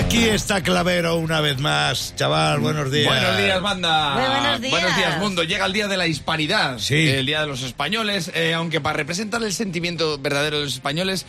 [0.00, 2.14] Aquí está Clavero una vez más.
[2.16, 3.06] Chaval, buenos días.
[3.06, 4.14] Buenos días, banda.
[4.14, 4.72] Muy buenos días.
[4.72, 5.44] Buenos días, mundo.
[5.44, 6.78] Llega el día de la hispanidad.
[6.78, 7.06] Sí.
[7.06, 8.30] El día de los españoles.
[8.34, 11.26] eh, aunque para representar el sentimiento verdadero de los españoles,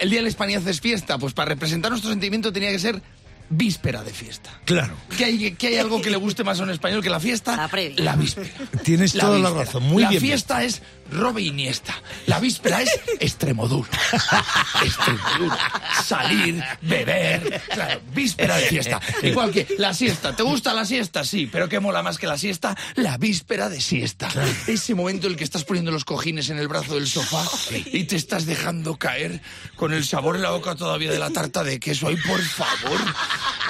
[0.00, 1.18] el día de la hispanidad es fiesta.
[1.18, 3.00] Pues para representar nuestro sentimiento tenía que ser
[3.48, 4.50] víspera de fiesta.
[4.64, 4.94] Claro.
[5.16, 7.56] ¿Qué hay, qué hay algo que le guste más a un español que la fiesta?
[7.56, 8.04] La previa.
[8.04, 8.48] La víspera.
[8.82, 11.94] Tienes toda la razón, muy la bien fiesta es Robe Iniesta.
[12.26, 13.88] La víspera es Extremoduro.
[14.84, 15.56] Extremoduro.
[16.04, 17.62] Salir, beber.
[17.72, 19.00] Claro, víspera de fiesta.
[19.22, 20.34] Igual que la siesta.
[20.34, 21.24] ¿Te gusta la siesta?
[21.24, 21.48] Sí.
[21.50, 22.76] Pero ¿qué mola más que la siesta?
[22.96, 24.28] La víspera de siesta.
[24.66, 28.04] Ese momento en el que estás poniendo los cojines en el brazo del sofá y
[28.04, 29.42] te estás dejando caer
[29.76, 32.08] con el sabor en la boca todavía de la tarta de queso.
[32.08, 33.00] Ay, por favor.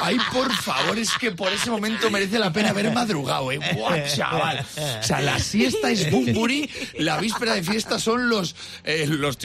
[0.01, 3.61] Ay, por favor, es que por ese momento merece la pena haber madrugado, ¿eh?
[3.75, 4.67] ¡Buah, chaval!
[5.01, 9.39] O sea, la siesta es Bumburi, la víspera de fiesta son los, eh, los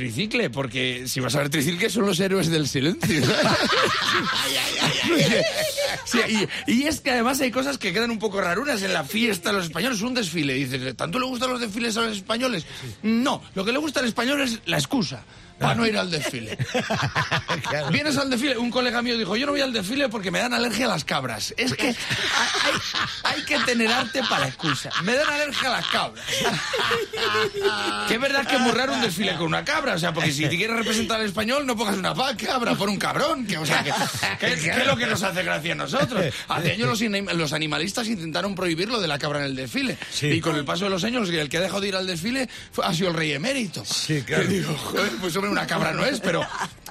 [0.52, 3.22] porque si vas a ver tricicle son los héroes del silencio.
[6.06, 6.20] Sí,
[6.68, 9.52] y, y es que además hay cosas que quedan un poco rarunas en la fiesta
[9.52, 10.02] los españoles.
[10.02, 12.66] Un desfile, dices, ¿tanto le gustan los desfiles a los españoles?
[13.04, 15.24] No, lo que le gusta al español es la excusa.
[15.60, 16.58] Para no ir al desfile.
[17.92, 18.58] Vienes al desfile.
[18.58, 21.04] Un colega mío dijo: Yo no voy al desfile porque me dan alergia a las
[21.04, 21.54] cabras.
[21.58, 22.74] Es que hay,
[23.24, 24.90] hay que tener arte para excusa.
[25.04, 26.26] Me dan alergia a las cabras.
[28.08, 29.96] que es verdad que es muy raro un desfile con una cabra.
[29.96, 32.98] O sea, porque si te quieres representar al español, no pongas una cabra, pon un
[32.98, 33.46] cabrón.
[33.46, 33.92] Que, o sea, que,
[34.40, 36.24] que- que es lo que nos hace gracia a nosotros.
[36.48, 39.98] Hace años los, anim- los animalistas intentaron prohibirlo de la cabra en el desfile.
[40.12, 40.28] Sí.
[40.28, 42.50] Y con el paso de los años, el que ha dejado de ir al desfile
[42.72, 43.84] fue- ha sido el rey emérito.
[43.86, 44.44] Sí, claro.
[44.44, 46.46] Que digo, joder, pues hombre, una cabra no es, pero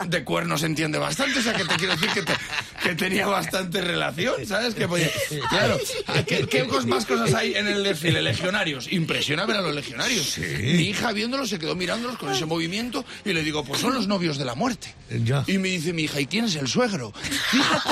[0.06, 1.39] de cuernos entiende bastante.
[1.39, 2.37] O sea, que te quiero decir que, te-
[2.83, 4.75] que tenía bastante relación, ¿sabes?
[4.75, 5.11] Que podía-
[5.48, 5.78] claro,
[6.27, 8.23] ¿qué, qué más cosas hay en el desfile?
[8.23, 8.91] Legionarios.
[8.92, 10.39] Impresiona ver a los legionarios.
[10.39, 14.06] Mi hija viéndolos se quedó mirándolos con ese movimiento y le digo, pues son los
[14.06, 14.95] novios de la muerte.
[15.25, 15.45] Ya.
[15.47, 17.12] Y me dice mi hija, ¿y quién es el suegro?
[17.51, 17.89] Fíjate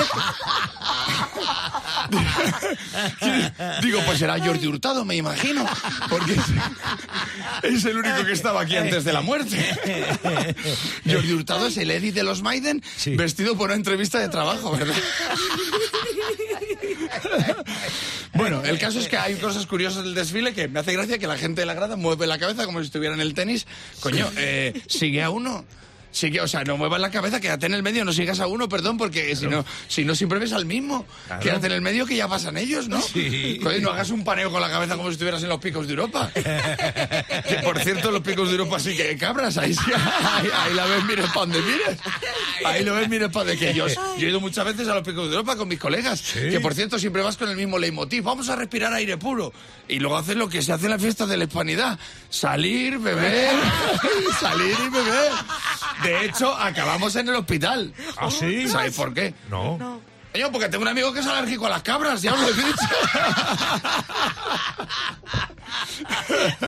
[3.83, 5.67] Digo, pues será Jordi Hurtado, me imagino,
[6.09, 9.57] porque es, es el único que estaba aquí antes de la muerte.
[11.07, 13.17] Jordi Hurtado es el Eddie de los Maiden Sí.
[13.17, 14.95] vestido por una entrevista de trabajo, ¿verdad?
[18.35, 21.27] Bueno, el caso es que hay cosas curiosas del desfile que me hace gracia que
[21.27, 23.67] la gente de la grada mueve la cabeza como si estuviera en el tenis.
[24.01, 25.65] Coño, eh, sigue a uno.
[26.17, 28.71] Sigue, o sea, no muevas la cabeza, quédate en el medio, no sigas a uno,
[28.71, 31.05] perdón, porque si no, si no siempre ves al mismo.
[31.27, 31.43] Claro.
[31.43, 33.03] Quédate en el medio que ya pasan ellos, ¿no?
[33.03, 33.61] Sí.
[33.83, 36.31] No hagas un paneo con la cabeza como si estuvieras en los picos de Europa.
[36.35, 40.87] que por cierto, los picos de Europa sí que cabras, ahí sí, ahí, ahí la
[40.87, 41.99] ves, mires para donde mires.
[42.65, 45.07] Ahí lo ves, mires para donde que yo, yo he ido muchas veces a los
[45.07, 48.23] picos de Europa con mis colegas, que por cierto siempre vas con el mismo leitmotiv,
[48.23, 49.53] vamos a respirar aire puro.
[49.87, 51.99] Y luego haces lo que se hace en la fiesta de la hispanidad,
[52.31, 53.55] salir, beber,
[54.41, 55.33] salir y beber.
[56.03, 57.93] De hecho, acabamos en el hospital.
[58.17, 58.69] ¿Ah, sí?
[58.69, 59.35] ¿Sabéis por qué?
[59.51, 60.01] No.
[60.33, 62.53] Coño, porque tengo un amigo que es alérgico a las cabras, ya os lo he
[62.53, 62.87] dicho.